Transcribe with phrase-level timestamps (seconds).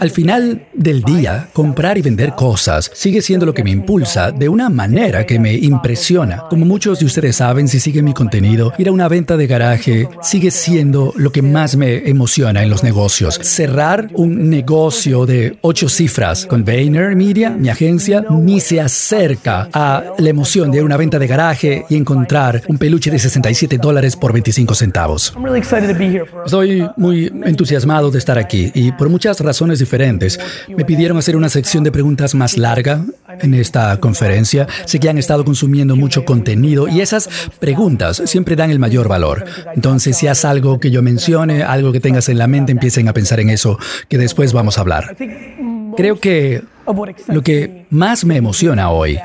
[0.00, 4.48] Al final del día, comprar y vender cosas sigue siendo lo que me impulsa de
[4.48, 6.44] una manera que me impresiona.
[6.48, 10.08] Como muchos de ustedes saben, si siguen mi contenido, ir a una venta de garaje
[10.22, 13.38] sigue siendo lo que más me emociona en los negocios.
[13.42, 20.04] Cerrar un negocio de ocho cifras con Vayner Media, mi agencia, ni se acerca a
[20.18, 23.78] la emoción de ir a una venta de garaje y encontrar un peluche de 67
[23.78, 25.34] dólares por 25 centavos.
[26.44, 30.38] Estoy muy entusiasmado de estar aquí y por muchas razones diferentes.
[30.68, 33.04] Me pidieron hacer una sección de preguntas más larga
[33.40, 34.66] en esta conferencia.
[34.84, 39.44] Sé que han estado consumiendo mucho contenido y esas preguntas siempre dan el mayor valor.
[39.74, 43.12] Entonces, si haces algo que yo mencione, algo que tengas en la mente, empiecen a
[43.12, 43.78] pensar en eso,
[44.08, 45.16] que después vamos a hablar.
[45.96, 46.62] Creo que
[47.28, 49.18] lo que más me emociona hoy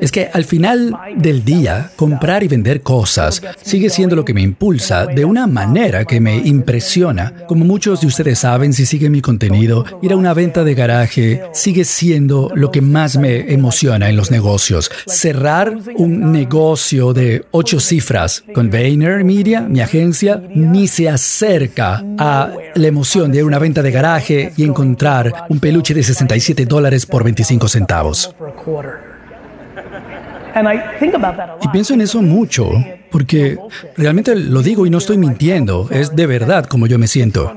[0.00, 4.42] es que al final del día, comprar y vender cosas sigue siendo lo que me
[4.42, 7.32] impulsa de una manera que me impresiona.
[7.46, 11.42] Como muchos de ustedes saben, si siguen mi contenido, ir a una venta de garaje
[11.52, 14.90] sigue siendo lo que más me emociona en los negocios.
[15.06, 22.52] Cerrar un negocio de ocho cifras con Vayner Media, mi agencia, ni se acerca a
[22.74, 26.64] la emoción de ir a una venta de garaje y encontrar un peluche de 67
[26.66, 28.34] dólares por 25 centavos.
[31.62, 32.70] Y pienso en eso mucho,
[33.10, 33.58] porque
[33.96, 37.52] realmente lo digo y no estoy mintiendo, es de verdad como yo me siento.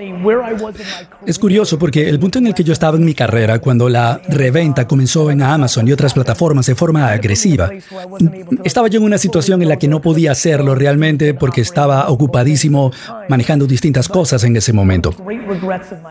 [1.25, 4.21] Es curioso porque el punto en el que yo estaba en mi carrera, cuando la
[4.29, 7.69] reventa comenzó en Amazon y otras plataformas de forma agresiva,
[8.63, 12.91] estaba yo en una situación en la que no podía hacerlo realmente porque estaba ocupadísimo
[13.29, 15.13] manejando distintas cosas en ese momento.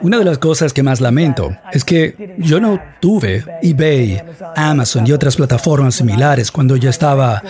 [0.03, 4.23] Una de las cosas que más lamento es que yo no tuve eBay,
[4.57, 7.43] Amazon y otras plataformas similares cuando yo estaba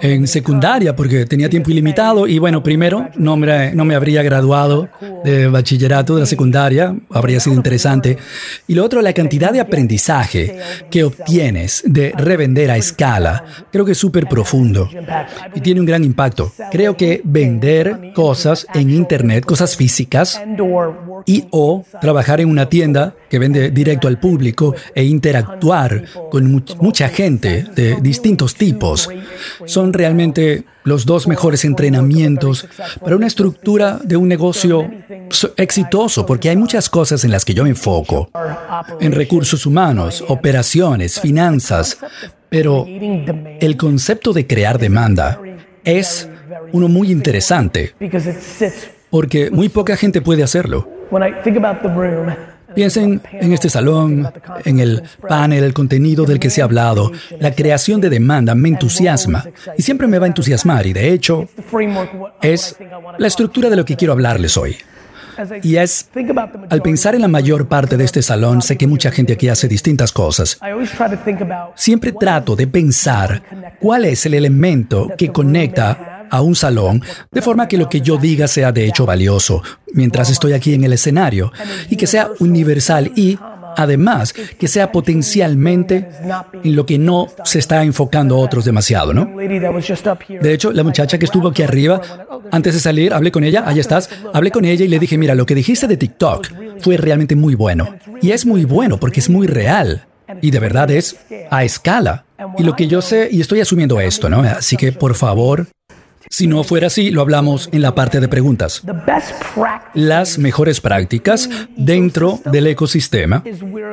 [0.00, 4.88] en secundaria porque tenía tiempo ilimitado y bueno, primero no me, no me habría graduado
[5.24, 8.16] de bachillerato de la secundaria, habría sido interesante.
[8.68, 10.56] Y lo otro, la cantidad de aprendizaje
[10.92, 14.88] que obtienes de revender a escala, creo que es súper profundo
[15.56, 16.52] y tiene un gran impacto.
[16.70, 20.40] Creo que vender cosas en Internet, cosas físicas,
[21.26, 27.08] y o trabajar en una tienda que vende directo al público e interactuar con mucha
[27.08, 29.08] gente de distintos tipos,
[29.64, 32.68] son realmente los dos mejores entrenamientos
[33.00, 34.90] para una estructura de un negocio
[35.56, 38.30] exitoso, porque hay muchas cosas en las que yo me enfoco,
[39.00, 41.98] en recursos humanos, operaciones, finanzas,
[42.48, 45.40] pero el concepto de crear demanda
[45.82, 46.28] es
[46.72, 47.94] uno muy interesante,
[49.10, 50.93] porque muy poca gente puede hacerlo.
[52.74, 54.28] Piensen en este salón,
[54.64, 57.12] en el panel, el contenido del que se ha hablado.
[57.38, 59.44] La creación de demanda me entusiasma
[59.78, 61.48] y siempre me va a entusiasmar y de hecho
[62.42, 62.76] es
[63.18, 64.76] la estructura de lo que quiero hablarles hoy.
[65.62, 66.08] Y es,
[66.70, 69.68] al pensar en la mayor parte de este salón, sé que mucha gente aquí hace
[69.68, 70.58] distintas cosas.
[71.74, 73.42] Siempre trato de pensar
[73.80, 78.16] cuál es el elemento que conecta a un salón, de forma que lo que yo
[78.16, 79.62] diga sea de hecho valioso
[79.94, 81.52] mientras estoy aquí en el escenario
[81.88, 83.38] y que sea universal y
[83.76, 86.08] además que sea potencialmente
[86.62, 89.30] en lo que no se está enfocando otros demasiado, ¿no?
[90.40, 92.00] De hecho, la muchacha que estuvo aquí arriba,
[92.50, 95.34] antes de salir, hablé con ella, ahí estás, hablé con ella y le dije, mira,
[95.34, 96.48] lo que dijiste de TikTok
[96.80, 97.94] fue realmente muy bueno.
[98.20, 100.06] Y es muy bueno porque es muy real.
[100.40, 101.16] Y de verdad es
[101.50, 102.24] a escala.
[102.58, 104.40] Y lo que yo sé, y estoy asumiendo esto, ¿no?
[104.40, 105.66] Así que por favor,
[106.34, 108.82] si no fuera así, lo hablamos en la parte de preguntas.
[109.94, 113.44] Las mejores prácticas dentro del ecosistema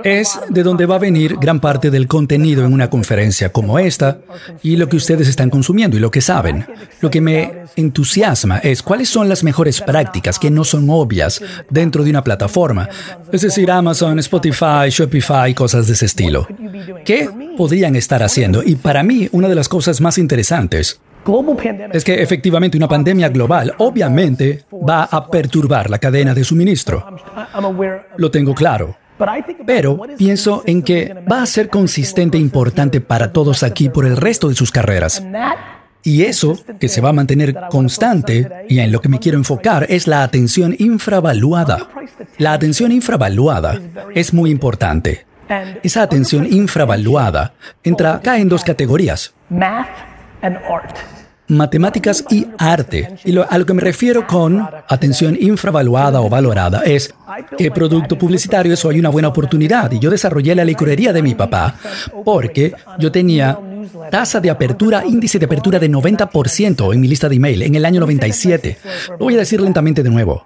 [0.04, 4.22] es de donde va a venir gran parte del contenido en una conferencia como esta
[4.64, 6.66] y lo que ustedes están consumiendo y lo que saben.
[7.00, 12.04] Lo que me entusiasma es cuáles son las mejores prácticas que no son obvias dentro
[12.04, 12.90] de una plataforma,
[13.32, 16.48] es decir, Amazon, Spotify, Shopify, cosas de ese estilo.
[17.06, 18.64] ¿Qué podrían estar haciendo?
[18.64, 21.00] Y para mí, una de las cosas más interesantes
[21.94, 27.06] es que efectivamente una pandemia global obviamente va a perturbar la cadena de suministro.
[28.18, 28.98] Lo tengo claro.
[29.66, 34.18] Pero pienso en que va a ser consistente e importante para todos aquí por el
[34.18, 35.24] resto de sus carreras.
[36.04, 39.86] Y eso, que se va a mantener constante, y en lo que me quiero enfocar,
[39.90, 41.88] es la atención infravaluada.
[42.40, 43.80] La atención infravaluada
[44.16, 45.28] es muy importante.
[45.84, 47.54] Esa atención infravaluada
[47.84, 49.36] entra acá en dos categorías
[51.52, 53.16] matemáticas y arte.
[53.26, 57.14] Y a lo que me refiero con atención infravaluada o valorada es
[57.58, 59.92] que producto publicitario es hoy una buena oportunidad.
[59.92, 61.76] Y yo desarrollé la licorería de mi papá
[62.24, 63.60] porque yo tenía
[64.10, 67.86] tasa de apertura, índice de apertura de 90% en mi lista de email en el
[67.86, 68.78] año 97.
[69.10, 70.46] Lo voy a decir lentamente de nuevo.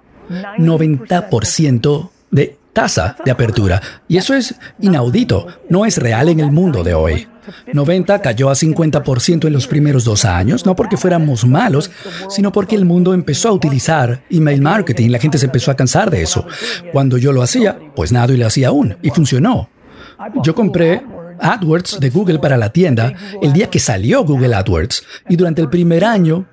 [0.58, 3.80] 90% de tasa de apertura.
[4.06, 7.26] Y eso es inaudito, no es real en el mundo de hoy.
[7.72, 11.90] 90 cayó a 50% en los primeros dos años, no porque fuéramos malos,
[12.28, 16.10] sino porque el mundo empezó a utilizar email marketing, la gente se empezó a cansar
[16.10, 16.46] de eso.
[16.92, 19.70] Cuando yo lo hacía, pues nada y lo hacía aún, y funcionó.
[20.42, 21.02] Yo compré
[21.40, 25.70] AdWords de Google para la tienda el día que salió Google AdWords, y durante el
[25.70, 26.46] primer año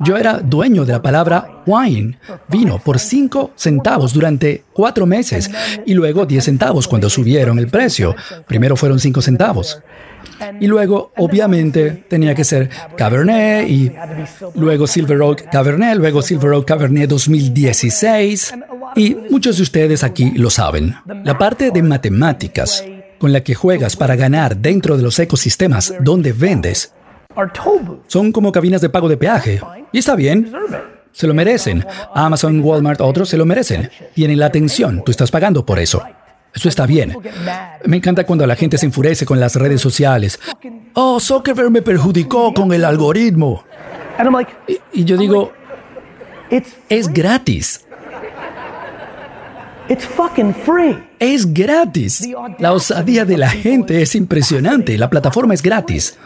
[0.00, 2.18] yo era dueño de la palabra wine,
[2.48, 5.50] vino, por 5 centavos durante cuatro meses
[5.86, 8.14] y luego 10 centavos cuando subieron el precio.
[8.46, 9.82] Primero fueron 5 centavos.
[10.58, 13.92] Y luego, obviamente, tenía que ser Cabernet y
[14.54, 18.54] luego Silver Oak Cabernet, luego Silver Oak Cabernet 2016.
[18.96, 20.94] Y muchos de ustedes aquí lo saben.
[21.24, 22.84] La parte de matemáticas
[23.18, 26.92] con la que juegas para ganar dentro de los ecosistemas donde vendes
[28.06, 29.60] son como cabinas de pago de peaje.
[29.92, 30.52] Y está bien.
[31.12, 31.84] Se lo merecen.
[32.14, 33.90] Amazon, Walmart, otros se lo merecen.
[34.14, 35.02] Tienen la atención.
[35.04, 36.02] Tú estás pagando por eso.
[36.54, 37.16] Eso está bien.
[37.84, 40.40] Me encanta cuando la gente se enfurece con las redes sociales.
[40.94, 43.64] Oh, Zuckerberg me perjudicó con el algoritmo.
[44.92, 45.52] Y, yo digo,
[46.88, 47.84] es gratis.
[51.18, 52.28] Es gratis.
[52.58, 54.96] La osadía de la gente es impresionante.
[54.96, 56.16] La plataforma es gratis.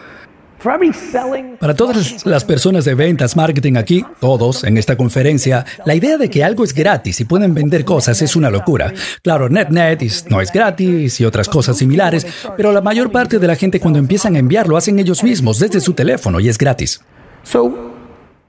[1.60, 6.30] Para todas las personas de ventas, marketing aquí, todos en esta conferencia, la idea de
[6.30, 8.92] que algo es gratis y pueden vender cosas es una locura.
[9.22, 12.26] Claro, NetNet no es gratis y otras cosas similares,
[12.56, 15.58] pero la mayor parte de la gente cuando empiezan a enviar lo hacen ellos mismos
[15.58, 17.00] desde su teléfono y es gratis.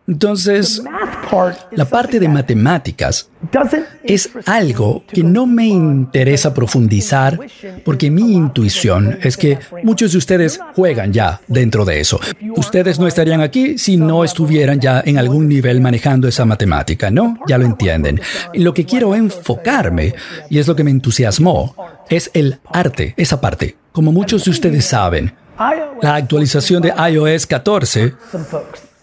[0.08, 0.84] Entonces,
[1.72, 3.30] la parte de matemáticas
[4.04, 7.40] es algo que no me interesa profundizar
[7.84, 12.20] porque mi intuición es que muchos de ustedes juegan ya dentro de eso.
[12.56, 17.40] Ustedes no estarían aquí si no estuvieran ya en algún nivel manejando esa matemática, ¿no?
[17.48, 18.22] Ya lo entienden.
[18.54, 20.14] Lo que quiero enfocarme,
[20.52, 21.76] y es lo que me entusiasmó,
[22.10, 23.76] es el arte, esa parte.
[23.92, 25.34] Como muchos de ustedes saben,
[26.02, 28.14] la actualización de iOS 14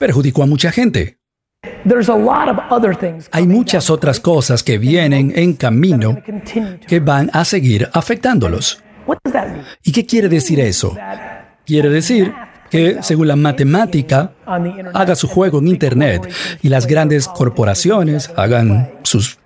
[0.02, 1.16] perjudicó a mucha gente.
[3.30, 6.18] Hay muchas otras cosas que vienen en camino
[6.88, 8.82] que van a seguir afectándolos.
[9.84, 10.96] ¿Y qué quiere decir eso?
[11.64, 12.34] Quiere decir
[12.68, 14.32] que, según la matemática,
[14.92, 16.28] haga su juego en Internet
[16.62, 19.38] y las grandes corporaciones hagan sus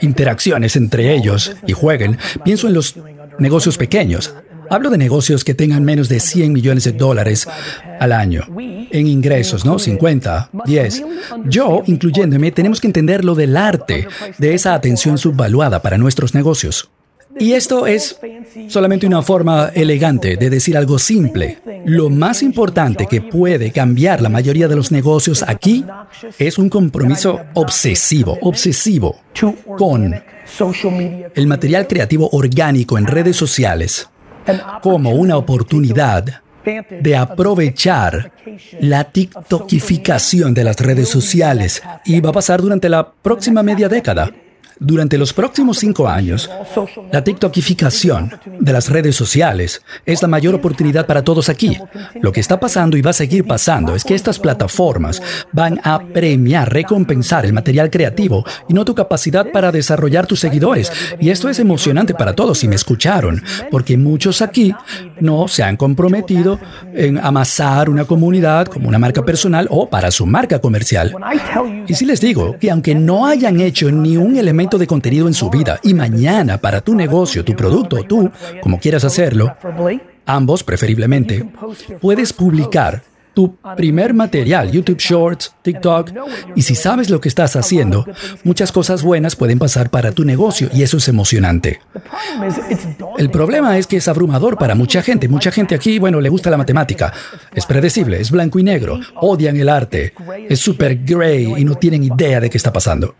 [0.00, 2.18] interacciones entre ellos y jueguen.
[2.44, 2.94] Pienso en los
[3.40, 4.32] negocios pequeños.
[4.70, 7.46] Hablo de negocios que tengan menos de 100 millones de dólares
[8.00, 9.78] al año en ingresos, ¿no?
[9.78, 11.04] 50, 10.
[11.44, 14.06] Yo, incluyéndome, tenemos que entender lo del arte
[14.38, 16.90] de esa atención subvaluada para nuestros negocios.
[17.38, 18.18] Y esto es
[18.68, 21.58] solamente una forma elegante de decir algo simple.
[21.84, 25.84] Lo más importante que puede cambiar la mayoría de los negocios aquí
[26.38, 29.20] es un compromiso obsesivo, obsesivo
[29.76, 30.14] con
[31.34, 34.08] el material creativo orgánico en redes sociales
[34.82, 36.42] como una oportunidad
[36.90, 38.32] de aprovechar
[38.80, 44.30] la TikTokificación de las redes sociales y va a pasar durante la próxima media década.
[44.78, 46.50] Durante los próximos cinco años,
[47.10, 48.30] la TikTokificación
[48.60, 51.78] de las redes sociales es la mayor oportunidad para todos aquí.
[52.20, 55.98] Lo que está pasando y va a seguir pasando es que estas plataformas van a
[55.98, 60.92] premiar, recompensar el material creativo y no tu capacidad para desarrollar tus seguidores.
[61.18, 64.74] Y esto es emocionante para todos si me escucharon, porque muchos aquí
[65.20, 66.60] no se han comprometido
[66.92, 71.16] en amasar una comunidad como una marca personal o para su marca comercial.
[71.88, 75.34] Y si les digo que aunque no hayan hecho ni un elemento de contenido en
[75.34, 78.30] su vida y mañana para tu negocio, tu producto, tú,
[78.60, 79.56] como quieras hacerlo,
[80.26, 81.48] ambos preferiblemente,
[82.00, 83.02] puedes publicar
[83.36, 86.10] tu primer material, YouTube Shorts, TikTok,
[86.54, 88.06] y si sabes lo que estás haciendo,
[88.44, 91.80] muchas cosas buenas pueden pasar para tu negocio y eso es emocionante.
[93.18, 95.28] El problema es que es abrumador para mucha gente.
[95.28, 97.12] Mucha gente aquí, bueno, le gusta la matemática.
[97.54, 100.14] Es predecible, es blanco y negro, odian el arte,
[100.48, 103.16] es super gray y no tienen idea de qué está pasando.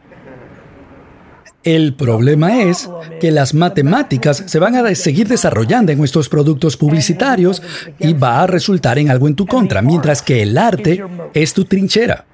[1.67, 2.89] El problema es
[3.21, 7.61] que las matemáticas se van a seguir desarrollando en nuestros productos publicitarios
[7.99, 11.03] y va a resultar en algo en tu contra, mientras que el arte
[11.35, 12.25] es tu trinchera.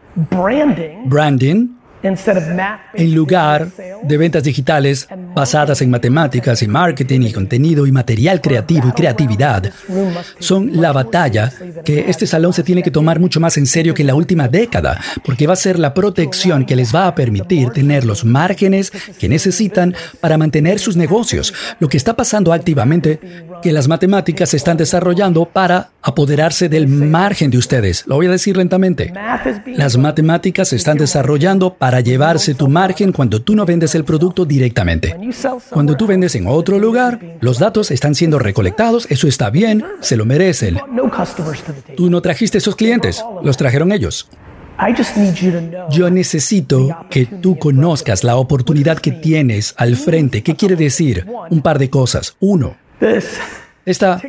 [1.06, 3.68] Branding en lugar
[4.02, 9.72] de ventas digitales basadas en matemáticas y marketing y contenido y material creativo y creatividad,
[10.38, 11.52] son la batalla
[11.84, 14.48] que este salón se tiene que tomar mucho más en serio que en la última
[14.48, 18.90] década, porque va a ser la protección que les va a permitir tener los márgenes
[19.18, 21.54] que necesitan para mantener sus negocios.
[21.78, 23.20] Lo que está pasando activamente,
[23.62, 28.04] que las matemáticas se están desarrollando para apoderarse del margen de ustedes.
[28.06, 29.12] Lo voy a decir lentamente.
[29.66, 34.44] Las matemáticas se están desarrollando para llevarse tu margen cuando tú no vendes el producto
[34.44, 35.16] directamente.
[35.70, 40.16] Cuando tú vendes en otro lugar, los datos están siendo recolectados, eso está bien, se
[40.16, 40.78] lo merecen.
[41.96, 44.28] Tú no trajiste esos clientes, los trajeron ellos.
[45.90, 50.42] Yo necesito que tú conozcas la oportunidad que tienes al frente.
[50.42, 51.26] ¿Qué quiere decir?
[51.50, 52.36] Un par de cosas.
[52.40, 52.76] Uno,
[53.84, 54.20] esta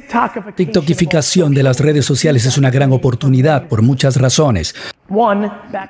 [0.56, 4.76] TikTokificación de las redes sociales es una gran oportunidad por muchas razones.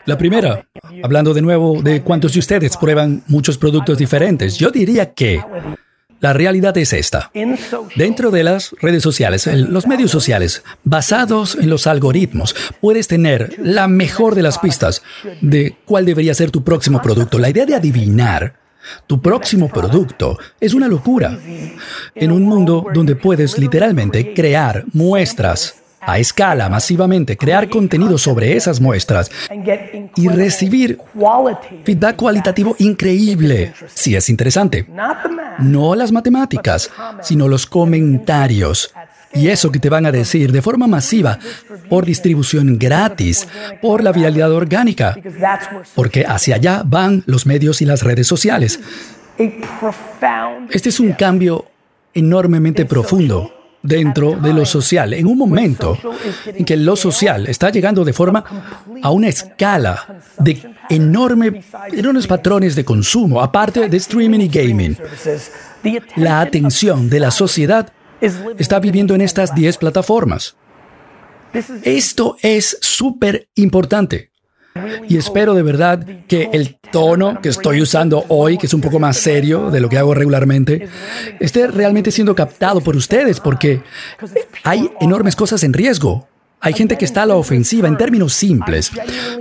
[0.05, 0.65] La primera,
[1.03, 5.41] hablando de nuevo de cuántos de ustedes prueban muchos productos diferentes, yo diría que
[6.19, 7.31] la realidad es esta.
[7.95, 13.89] Dentro de las redes sociales, los medios sociales, basados en los algoritmos, puedes tener la
[13.89, 15.03] mejor de las pistas
[15.41, 17.39] de cuál debería ser tu próximo producto.
[17.39, 18.62] La idea de adivinar
[19.07, 21.37] tu próximo producto es una locura.
[22.15, 28.81] En un mundo donde puedes literalmente crear muestras a escala, masivamente, crear contenido sobre esas
[28.81, 29.31] muestras
[30.15, 30.99] y recibir
[31.83, 33.73] feedback cualitativo increíble.
[33.93, 34.85] Sí, es interesante.
[35.59, 38.93] No las matemáticas, sino los comentarios
[39.33, 41.39] y eso que te van a decir de forma masiva,
[41.89, 43.47] por distribución gratis,
[43.81, 45.17] por la viralidad orgánica,
[45.95, 48.79] porque hacia allá van los medios y las redes sociales.
[50.69, 51.65] Este es un cambio
[52.13, 55.97] enormemente profundo dentro de lo social, en un momento
[56.45, 58.43] en que lo social está llegando de forma
[59.01, 61.61] a una escala de enorme,
[61.91, 64.97] enormes patrones de consumo, aparte de streaming y gaming.
[66.15, 67.91] La atención de la sociedad
[68.57, 70.55] está viviendo en estas 10 plataformas.
[71.83, 74.31] Esto es súper importante.
[75.07, 78.99] Y espero de verdad que el tono que estoy usando hoy, que es un poco
[78.99, 80.87] más serio de lo que hago regularmente,
[81.39, 83.81] esté realmente siendo captado por ustedes, porque
[84.63, 86.27] hay enormes cosas en riesgo.
[86.59, 88.91] Hay gente que está a la ofensiva en términos simples.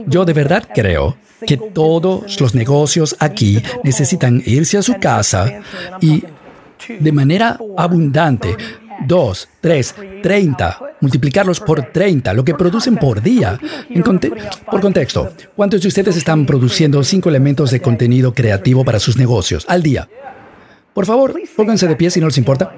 [0.07, 5.61] Yo de verdad creo que todos los negocios aquí necesitan irse a su casa
[6.01, 6.25] y
[6.89, 8.57] de manera abundante.
[9.07, 13.59] 2, 3, 30, multiplicarlos por 30, lo que producen por día.
[14.71, 19.65] por contexto, ¿cuántos de ustedes están produciendo cinco elementos de contenido creativo para sus negocios
[19.69, 20.09] al día?
[20.95, 22.73] Por favor, pónganse de pie si no les importa.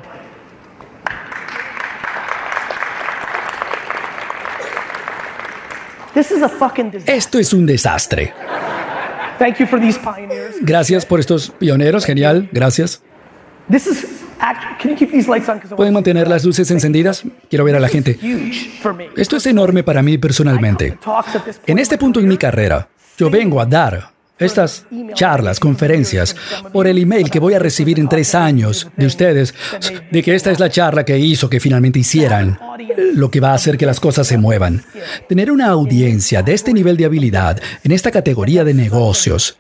[7.06, 8.32] Esto es un desastre.
[10.62, 13.02] Gracias por estos pioneros, genial, gracias.
[15.76, 17.24] ¿Pueden mantener las luces encendidas?
[17.48, 18.18] Quiero ver a la gente.
[19.16, 20.98] Esto es enorme para mí personalmente.
[21.66, 26.34] En este punto en mi carrera, yo vengo a dar estas charlas, conferencias,
[26.72, 29.54] por el email que voy a recibir en tres años de ustedes,
[30.10, 32.58] de que esta es la charla que hizo que finalmente hicieran
[33.14, 34.84] lo que va a hacer que las cosas se muevan.
[35.28, 39.56] Tener una audiencia de este nivel de habilidad en esta categoría de negocios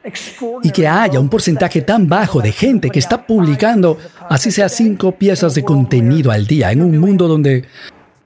[0.62, 5.12] y que haya un porcentaje tan bajo de gente que está publicando, así sea cinco
[5.12, 7.64] piezas de contenido al día, en un mundo donde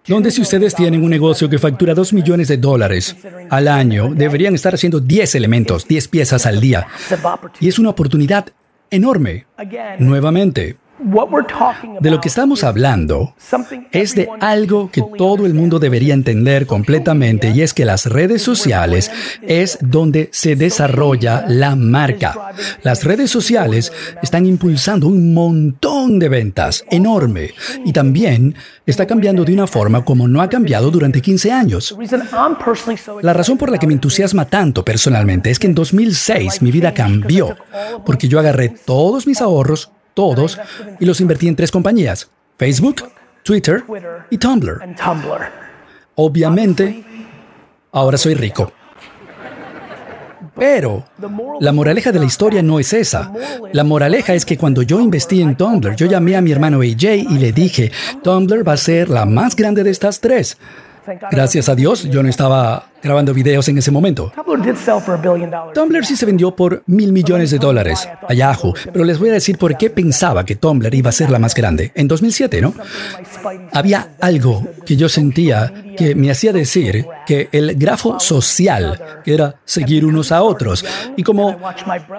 [0.09, 3.17] donde si ustedes tienen un negocio que factura 2 millones de dólares
[3.50, 6.87] al año, deberían estar haciendo 10 elementos, 10 piezas al día.
[7.61, 8.49] Y es una oportunidad
[8.91, 9.47] enorme.
[9.99, 10.77] Nuevamente,
[12.00, 13.35] de lo que estamos hablando
[13.93, 18.43] es de algo que todo el mundo debería entender completamente y es que las redes
[18.43, 19.11] sociales
[19.43, 22.52] es donde se desarrolla la marca.
[22.83, 27.50] Las redes sociales están impulsando un montón de ventas enorme
[27.85, 31.97] y también está cambiando de una forma como no ha cambiado durante 15 años.
[33.23, 36.93] La razón por la que me entusiasma tanto personalmente es que en 2006 mi vida
[36.93, 37.57] cambió
[38.05, 40.58] porque yo agarré todos mis ahorros todos
[40.98, 43.04] y los invertí en tres compañías, Facebook,
[43.44, 43.84] Twitter
[44.30, 44.82] y Tumblr.
[46.16, 47.04] Obviamente,
[47.92, 48.72] ahora soy rico.
[50.56, 51.04] Pero
[51.60, 53.32] la moraleja de la historia no es esa.
[53.72, 57.04] La moraleja es que cuando yo investí en Tumblr, yo llamé a mi hermano AJ
[57.30, 57.92] y le dije,
[58.25, 60.58] Tumblr va a ser la más grande de estas tres.
[61.30, 64.33] Gracias a Dios, yo no estaba grabando videos en ese momento.
[65.75, 69.35] Tumblr sí se vendió por mil millones de dólares a Yahoo, pero les voy a
[69.35, 71.93] decir por qué pensaba que Tumblr iba a ser la más grande.
[71.95, 72.75] En 2007, ¿no?
[73.73, 79.57] Había algo que yo sentía que me hacía decir que el grafo social, que era
[79.64, 80.85] seguir unos a otros,
[81.17, 81.59] y como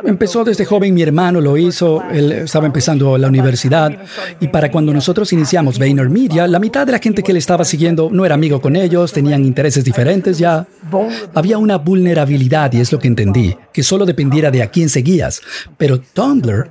[0.03, 3.91] empezó desde joven mi hermano lo hizo, él estaba empezando la universidad,
[4.39, 8.09] y para cuando nosotros iniciamos VaynerMedia, la mitad de la gente que le estaba siguiendo
[8.11, 10.67] no era amigo con ellos, tenían intereses diferentes ya,
[11.33, 15.41] había una vulnerabilidad y es lo que entendí, que solo dependiera de a quién seguías.
[15.77, 16.69] Pero Tumblr,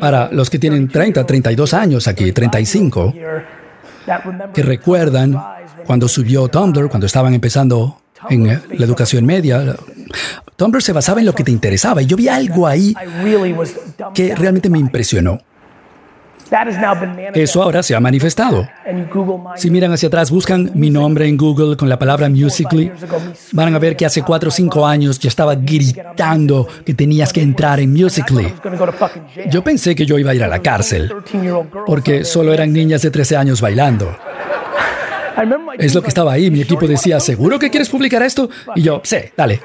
[0.00, 3.14] para los que tienen 30, 32 años aquí, 35,
[4.54, 5.38] que recuerdan
[5.86, 9.76] cuando subió Tumblr, cuando estaban empezando en eh, la educación media.
[10.56, 12.94] Tumblr se basaba en lo que te interesaba y yo vi algo ahí
[14.14, 15.40] que realmente me impresionó.
[17.34, 18.68] Eso ahora se ha manifestado.
[19.56, 22.92] Si miran hacia atrás, buscan mi nombre en Google con la palabra Musically,
[23.52, 27.40] van a ver que hace cuatro o cinco años yo estaba gritando que tenías que
[27.40, 28.52] entrar en Musically.
[29.50, 31.12] Yo pensé que yo iba a ir a la cárcel,
[31.86, 34.14] porque solo eran niñas de 13 años bailando.
[35.78, 36.50] Es lo que estaba ahí.
[36.50, 38.50] Mi equipo decía, ¿seguro que quieres publicar esto?
[38.76, 39.60] Y yo, sí, dale.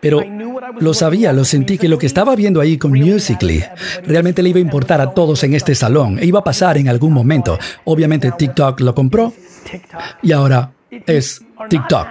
[0.00, 0.20] Pero
[0.78, 3.64] lo sabía, lo sentí que lo que estaba viendo ahí con Musically
[4.04, 6.88] realmente le iba a importar a todos en este salón e iba a pasar en
[6.88, 7.58] algún momento.
[7.84, 9.32] Obviamente TikTok lo compró
[10.22, 10.72] y ahora
[11.06, 12.06] es TikTok.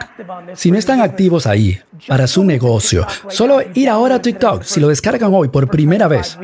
[0.53, 4.87] Si no están activos ahí para su negocio, solo ir ahora a TikTok, si lo
[4.87, 6.37] descargan hoy por primera vez,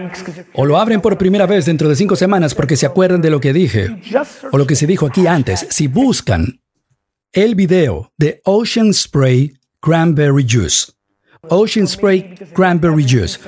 [0.54, 3.40] o lo abren por primera vez dentro de cinco semanas porque se acuerdan de lo
[3.40, 4.02] que dije,
[4.52, 6.60] o lo que se dijo aquí antes, si buscan
[7.32, 10.92] el video de Ocean Spray Cranberry Juice,
[11.50, 13.40] Ocean Spray Cranberry Juice,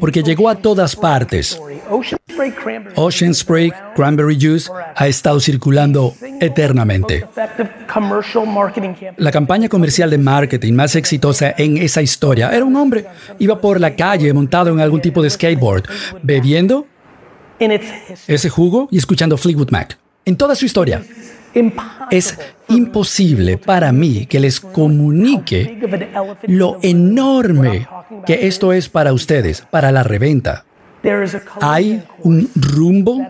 [0.00, 1.60] porque llegó a todas partes.
[2.94, 7.26] Ocean Spray Cranberry Juice ha estado circulando eternamente.
[9.16, 13.06] La campaña comercial de marketing más exitosa en esa historia era un hombre.
[13.38, 15.84] Iba por la calle montado en algún tipo de skateboard,
[16.22, 16.86] bebiendo
[18.26, 19.98] ese jugo y escuchando Fleetwood Mac.
[20.24, 21.02] En toda su historia.
[22.10, 25.78] Es imposible para mí que les comunique
[26.46, 27.88] lo enorme
[28.26, 30.64] que esto es para ustedes, para la reventa.
[31.60, 33.26] Hay un rumbo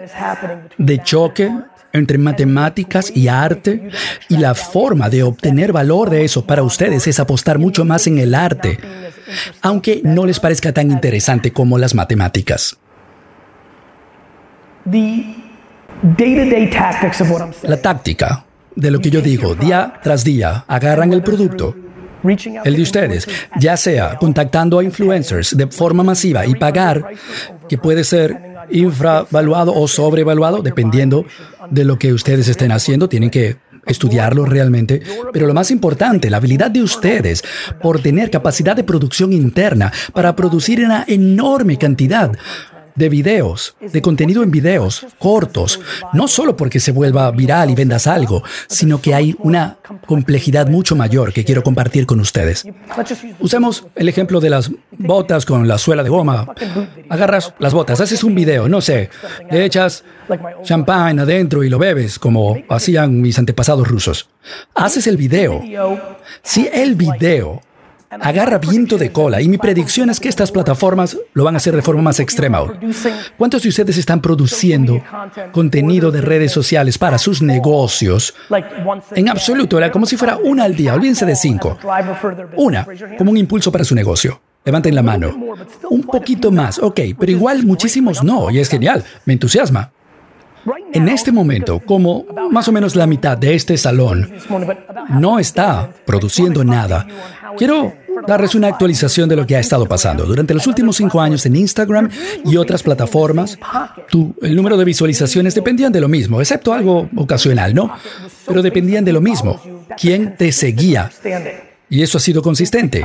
[0.79, 1.51] de choque
[1.93, 3.91] entre matemáticas y arte
[4.29, 8.19] y la forma de obtener valor de eso para ustedes es apostar mucho más en
[8.19, 8.79] el arte,
[9.63, 12.77] aunque no les parezca tan interesante como las matemáticas.
[17.63, 21.75] La táctica de lo que yo digo día tras día, agarran el producto,
[22.65, 27.05] el de ustedes, ya sea contactando a influencers de forma masiva y pagar,
[27.69, 31.25] que puede ser infravaluado o sobrevaluado, dependiendo
[31.71, 33.57] de lo que ustedes estén haciendo, tienen que
[33.87, 35.01] estudiarlo realmente,
[35.33, 37.45] pero lo más importante, la habilidad de ustedes
[37.81, 42.33] por tener capacidad de producción interna para producir una enorme cantidad
[42.97, 45.81] de videos, de contenido en videos cortos,
[46.13, 50.97] no solo porque se vuelva viral y vendas algo, sino que hay una complejidad mucho
[50.97, 52.67] mayor que quiero compartir con ustedes.
[53.41, 56.47] Usemos el ejemplo de las botas con la suela de goma.
[57.09, 59.11] Agarras las botas, haces un video, no sé,
[59.51, 60.05] le echas
[60.63, 64.29] champán adentro y lo bebes como hacían mis antepasados rusos.
[64.75, 65.63] Haces el video.
[66.43, 67.61] Si el video
[68.11, 71.75] agarra viento de cola y mi predicción es que estas plataformas lo van a hacer
[71.75, 72.47] de forma más extrema
[73.37, 75.03] ¿Cuántos de ustedes están produciendo
[75.53, 78.35] contenido de redes sociales para sus negocios?
[79.15, 81.79] En absoluto, era como si fuera una al día, olvídense de cinco.
[82.57, 82.87] Una,
[83.19, 84.41] como un impulso para su negocio.
[84.65, 85.37] Levanten la mano.
[85.91, 89.93] Un poquito más, ok, pero igual muchísimos no, y es genial, me entusiasma.
[90.93, 94.33] En este momento, como más o menos la mitad de este salón
[95.11, 97.07] no está produciendo nada,
[97.57, 97.93] quiero
[98.27, 100.25] darles una actualización de lo que ha estado pasando.
[100.25, 102.09] Durante los últimos cinco años en Instagram
[102.45, 103.59] y otras plataformas,
[104.43, 107.93] el número de visualizaciones dependían de lo mismo, excepto algo ocasional, ¿no?
[108.47, 109.61] Pero dependían de lo mismo.
[109.99, 111.11] ¿Quién te seguía?
[111.89, 113.05] Y eso ha sido consistente.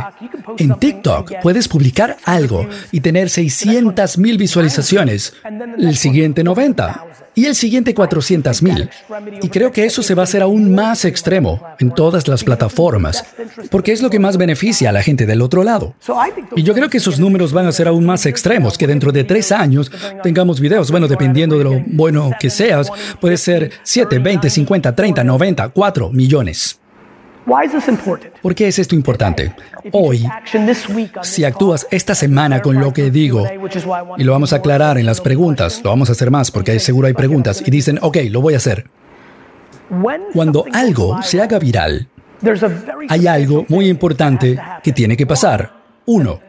[0.58, 5.34] En TikTok puedes publicar algo y tener 600 mil visualizaciones,
[5.78, 8.89] el siguiente 90 y el siguiente 400 mil.
[9.41, 13.24] Y creo que eso se va a hacer aún más extremo en todas las plataformas,
[13.70, 15.96] porque es lo que más beneficia a la gente del otro lado.
[16.56, 19.24] Y yo creo que esos números van a ser aún más extremos, que dentro de
[19.24, 19.91] tres años
[20.24, 22.89] tengamos videos, bueno, dependiendo de lo bueno que seas,
[23.20, 26.81] puede ser 7, 20, 50, 30, 90, 4 millones.
[28.41, 29.54] ¿Por qué es esto importante?
[29.91, 30.27] Hoy,
[31.23, 33.45] si actúas esta semana con lo que digo,
[34.17, 37.08] y lo vamos a aclarar en las preguntas, lo vamos a hacer más porque seguro
[37.08, 38.86] hay preguntas, y dicen, ok, lo voy a hacer.
[40.34, 42.08] Cuando algo se haga viral,
[43.10, 45.81] hay algo muy importante que tiene que pasar.
[46.13, 46.41] Uno,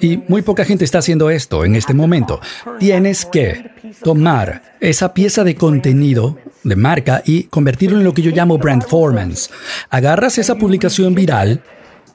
[0.00, 2.40] y muy poca gente está haciendo esto en este momento,
[2.78, 3.70] tienes que
[4.02, 9.50] tomar esa pieza de contenido de marca y convertirlo en lo que yo llamo brandformance.
[9.90, 11.60] Agarras esa publicación viral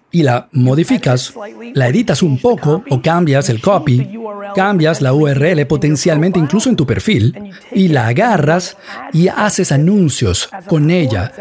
[0.10, 1.36] y la modificas,
[1.76, 4.18] la editas un poco o cambias el copy
[4.56, 8.78] cambias la URL potencialmente incluso en tu perfil y la agarras
[9.14, 11.32] y haces anuncios con ella,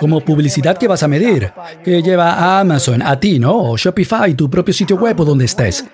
[0.00, 1.52] como publicidad que vas a medir,
[1.84, 3.56] que lleva a Amazon, a ti, ¿no?
[3.56, 5.84] O Shopify, tu propio sitio web o donde estés.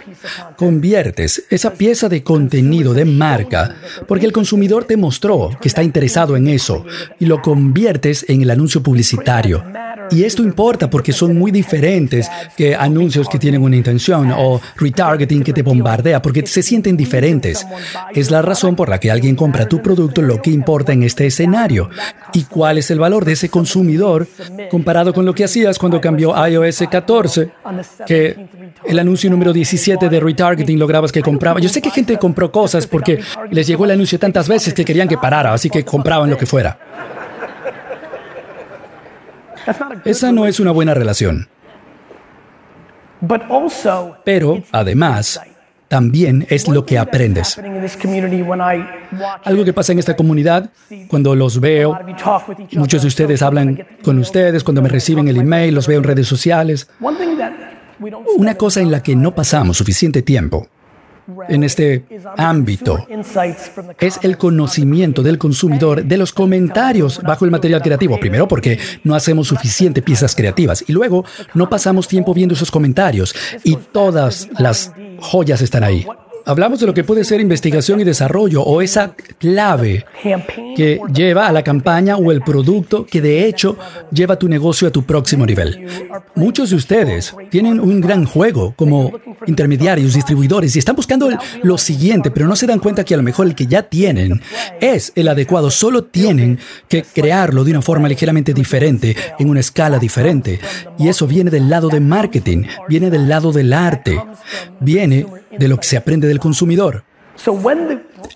[0.56, 6.36] Conviertes esa pieza de contenido, de marca, porque el consumidor te mostró que está interesado
[6.36, 6.84] en eso
[7.18, 9.64] y lo conviertes en el anuncio publicitario.
[10.10, 15.42] Y esto importa porque son muy diferentes que anuncios que tienen una intención o retargeting
[15.42, 17.66] que te bombardea porque se sienten diferentes.
[18.14, 21.26] Es la razón por la que alguien compra tu producto lo que importa en este
[21.26, 21.90] escenario.
[22.32, 24.26] ¿Y cuál es el valor de ese consumidor
[24.70, 27.50] comparado con lo que hacías cuando cambió iOS 14?
[28.06, 28.46] Que
[28.84, 31.60] el anuncio número 17 de retargeting lograbas que compraba.
[31.60, 33.20] Yo sé que gente compró cosas porque
[33.50, 36.46] les llegó el anuncio tantas veces que querían que parara, así que compraban lo que
[36.46, 36.78] fuera.
[40.04, 41.48] Esa no es una buena relación.
[44.24, 45.40] Pero, además,
[45.92, 47.60] también es lo que aprendes.
[49.44, 50.70] Algo que pasa en esta comunidad,
[51.06, 51.98] cuando los veo,
[52.72, 56.26] muchos de ustedes hablan con ustedes, cuando me reciben el email, los veo en redes
[56.26, 56.88] sociales.
[58.38, 60.66] Una cosa en la que no pasamos suficiente tiempo
[61.48, 62.04] en este
[62.36, 63.06] ámbito
[63.98, 68.18] es el conocimiento del consumidor de los comentarios bajo el material creativo.
[68.18, 73.34] Primero porque no hacemos suficiente piezas creativas y luego no pasamos tiempo viendo esos comentarios
[73.64, 76.06] y todas las joyas están ahí.
[76.44, 80.04] Hablamos de lo que puede ser investigación y desarrollo o esa clave
[80.76, 83.76] que lleva a la campaña o el producto que de hecho
[84.10, 85.86] lleva tu negocio a tu próximo nivel.
[86.34, 89.12] Muchos de ustedes tienen un gran juego como
[89.46, 91.28] intermediarios, distribuidores y están buscando
[91.62, 94.40] lo siguiente, pero no se dan cuenta que a lo mejor el que ya tienen
[94.80, 95.70] es el adecuado.
[95.70, 100.60] Solo tienen que crearlo de una forma ligeramente diferente, en una escala diferente.
[100.98, 104.18] Y eso viene del lado de marketing, viene del lado del arte,
[104.80, 105.26] viene
[105.58, 107.04] de lo que se aprende del consumidor.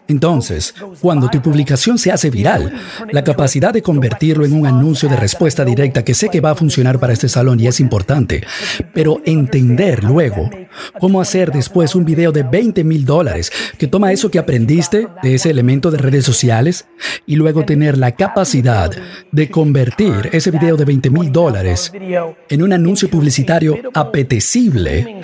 [0.08, 2.72] Entonces, cuando tu publicación se hace viral,
[3.10, 6.54] la capacidad de convertirlo en un anuncio de respuesta directa que sé que va a
[6.54, 8.42] funcionar para este salón y es importante,
[8.94, 10.50] pero entender luego
[11.00, 15.34] cómo hacer después un video de 20 mil dólares que toma eso que aprendiste de
[15.34, 16.86] ese elemento de redes sociales
[17.26, 18.90] y luego tener la capacidad
[19.32, 21.92] de convertir ese video de 20 mil dólares
[22.48, 25.20] en un anuncio publicitario apetecible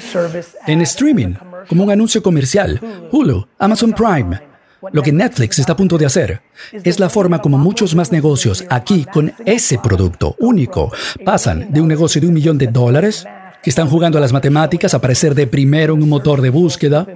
[0.66, 1.34] en streaming
[1.68, 2.80] como un anuncio comercial.
[3.10, 4.52] Hulu, Amazon Prime.
[4.90, 8.64] Lo que Netflix está a punto de hacer es la forma como muchos más negocios
[8.68, 10.92] aquí con ese producto único
[11.24, 13.24] pasan de un negocio de un millón de dólares
[13.62, 17.06] que están jugando a las matemáticas a aparecer de primero en un motor de búsqueda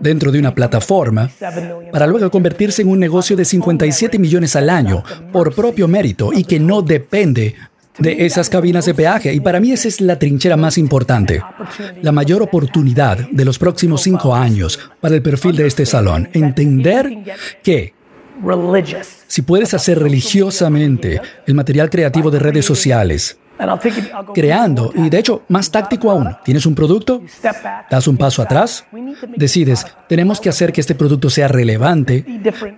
[0.00, 1.30] dentro de una plataforma
[1.92, 6.42] para luego convertirse en un negocio de 57 millones al año por propio mérito y
[6.42, 7.54] que no depende
[7.98, 9.32] de esas cabinas de peaje.
[9.32, 11.42] Y para mí esa es la trinchera más importante.
[12.02, 16.28] La mayor oportunidad de los próximos cinco años para el perfil de este salón.
[16.32, 17.10] Entender
[17.62, 17.94] que
[19.26, 23.38] si puedes hacer religiosamente el material creativo de redes sociales,
[24.34, 27.22] creando, y de hecho, más táctico aún, tienes un producto,
[27.90, 28.84] das un paso atrás,
[29.36, 32.24] decides, tenemos que hacer que este producto sea relevante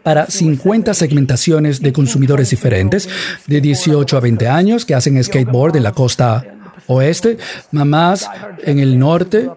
[0.02, 3.08] para 50 segmentaciones de consumidores diferentes,
[3.46, 6.44] de 18 a 20 años, que hacen skateboard en la costa
[6.86, 7.38] oeste,
[7.72, 8.30] mamás
[8.64, 9.48] en el norte,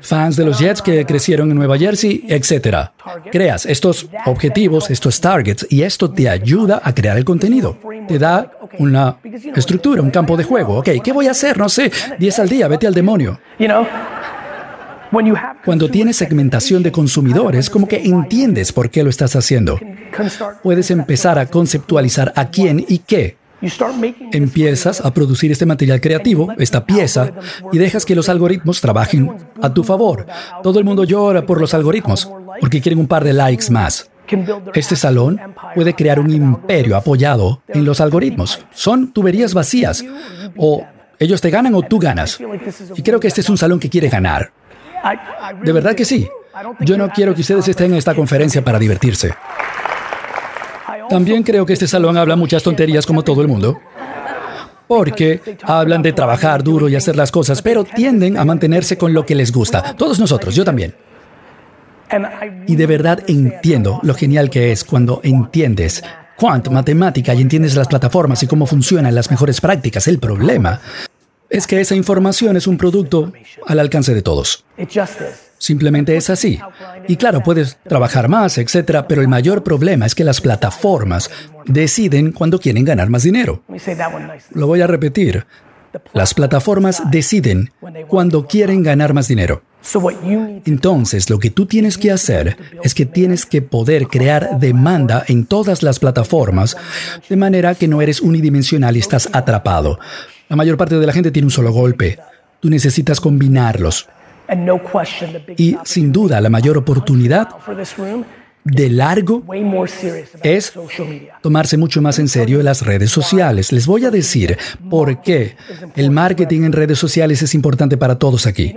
[0.00, 2.90] fans de los Jets que crecieron en Nueva Jersey, etc.
[3.30, 7.78] Creas estos objetivos, estos targets, y esto te ayuda a crear el contenido.
[8.08, 9.16] Te da una
[9.54, 10.78] estructura, un campo de juego.
[10.78, 11.58] Ok, ¿qué voy a hacer?
[11.58, 13.38] No sé, 10 al día, vete al demonio.
[15.64, 19.78] Cuando tienes segmentación de consumidores, como que entiendes por qué lo estás haciendo.
[20.62, 23.36] Puedes empezar a conceptualizar a quién y qué.
[24.32, 27.32] Empiezas a producir este material creativo, esta pieza,
[27.72, 29.30] y dejas que los algoritmos trabajen
[29.62, 30.26] a tu favor.
[30.62, 34.10] Todo el mundo llora por los algoritmos, porque quieren un par de likes más.
[34.74, 35.40] Este salón
[35.74, 38.64] puede crear un imperio apoyado en los algoritmos.
[38.72, 40.04] Son tuberías vacías.
[40.56, 40.84] O
[41.18, 42.40] ellos te ganan o tú ganas.
[42.96, 44.52] Y creo que este es un salón que quiere ganar.
[45.62, 46.28] De verdad que sí.
[46.80, 49.34] Yo no quiero que ustedes estén en esta conferencia para divertirse.
[51.08, 53.80] También creo que este salón habla muchas tonterías como todo el mundo.
[54.86, 59.24] Porque hablan de trabajar duro y hacer las cosas, pero tienden a mantenerse con lo
[59.24, 59.94] que les gusta.
[59.96, 60.94] Todos nosotros, yo también.
[62.66, 66.02] Y de verdad entiendo lo genial que es cuando entiendes
[66.36, 70.06] cuánto matemática y entiendes las plataformas y cómo funcionan las mejores prácticas.
[70.06, 70.80] El problema
[71.48, 73.32] es que esa información es un producto
[73.66, 74.64] al alcance de todos.
[75.64, 76.60] Simplemente es así.
[77.08, 81.30] Y claro, puedes trabajar más, etcétera, pero el mayor problema es que las plataformas
[81.64, 83.62] deciden cuando quieren ganar más dinero.
[84.52, 85.46] Lo voy a repetir.
[86.12, 87.72] Las plataformas deciden
[88.08, 89.62] cuando quieren ganar más dinero.
[90.66, 95.46] Entonces, lo que tú tienes que hacer es que tienes que poder crear demanda en
[95.46, 96.76] todas las plataformas,
[97.26, 99.98] de manera que no eres unidimensional y estás atrapado.
[100.50, 102.18] La mayor parte de la gente tiene un solo golpe.
[102.60, 104.10] Tú necesitas combinarlos.
[105.56, 107.48] Y sin duda, la mayor oportunidad
[108.64, 109.44] de largo
[110.42, 110.72] es
[111.42, 113.72] tomarse mucho más en serio las redes sociales.
[113.72, 115.56] Les voy a decir por qué
[115.96, 118.74] el marketing en redes sociales es importante para todos aquí.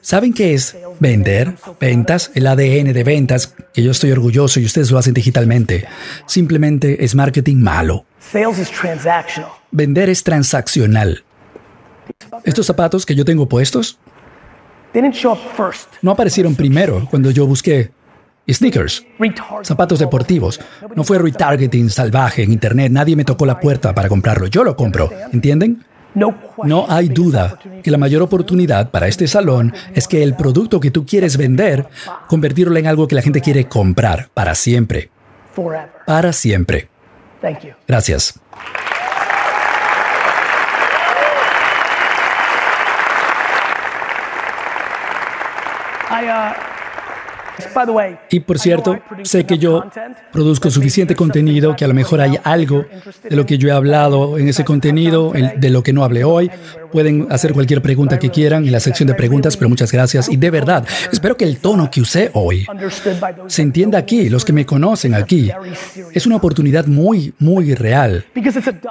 [0.00, 1.54] ¿Saben qué es vender?
[1.80, 5.86] Ventas, el ADN de ventas, que yo estoy orgulloso y ustedes lo hacen digitalmente.
[6.26, 8.04] Simplemente es marketing malo.
[9.70, 11.24] Vender es transaccional.
[12.44, 13.98] Estos zapatos que yo tengo puestos
[16.02, 17.90] no aparecieron primero cuando yo busqué
[18.48, 19.04] Sneakers,
[19.62, 20.60] zapatos deportivos.
[20.94, 22.92] No fue retargeting salvaje en Internet.
[22.92, 24.46] Nadie me tocó la puerta para comprarlo.
[24.46, 25.10] Yo lo compro.
[25.32, 25.84] ¿Entienden?
[26.14, 30.90] No hay duda que la mayor oportunidad para este salón es que el producto que
[30.90, 31.86] tú quieres vender,
[32.28, 35.10] convertirlo en algo que la gente quiere comprar para siempre.
[36.06, 36.88] Para siempre.
[37.86, 38.40] Gracias.
[48.30, 49.84] Y por cierto, sé que yo
[50.32, 52.84] produzco suficiente contenido, que a lo mejor hay algo
[53.28, 56.50] de lo que yo he hablado en ese contenido, de lo que no hablé hoy.
[56.92, 60.28] Pueden hacer cualquier pregunta que quieran en la sección de preguntas, pero muchas gracias.
[60.28, 62.66] Y de verdad, espero que el tono que usé hoy
[63.46, 65.50] se entienda aquí, los que me conocen aquí.
[66.12, 68.24] Es una oportunidad muy, muy real,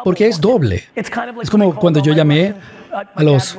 [0.04, 0.84] porque es doble.
[0.96, 2.54] Es como cuando yo llamé
[2.96, 3.58] a los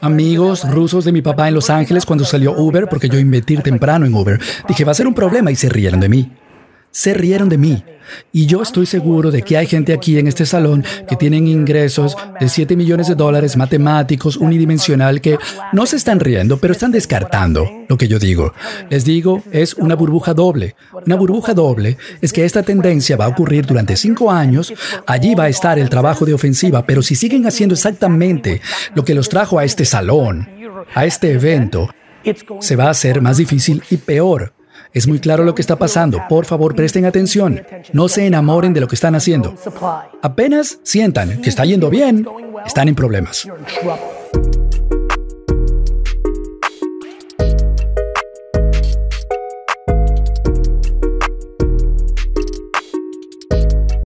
[0.00, 4.06] amigos rusos de mi papá en Los Ángeles cuando salió Uber, porque yo invertí temprano
[4.06, 4.40] en Uber.
[4.66, 6.30] Dije, va a ser un problema y se rieron de mí.
[6.94, 7.84] Se rieron de mí.
[8.32, 12.16] Y yo estoy seguro de que hay gente aquí en este salón que tienen ingresos
[12.38, 15.36] de 7 millones de dólares matemáticos, unidimensional, que
[15.72, 18.52] no se están riendo, pero están descartando lo que yo digo.
[18.90, 20.76] Les digo, es una burbuja doble.
[21.04, 24.72] Una burbuja doble es que esta tendencia va a ocurrir durante cinco años,
[25.04, 28.60] allí va a estar el trabajo de ofensiva, pero si siguen haciendo exactamente
[28.94, 30.48] lo que los trajo a este salón,
[30.94, 31.90] a este evento,
[32.60, 34.52] se va a hacer más difícil y peor.
[34.94, 36.22] Es muy claro lo que está pasando.
[36.28, 37.60] Por favor, presten atención.
[37.92, 39.54] No se enamoren de lo que están haciendo.
[40.22, 42.24] Apenas sientan que está yendo bien,
[42.64, 43.46] están en problemas.